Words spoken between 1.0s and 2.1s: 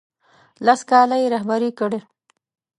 یې رهبري کړ.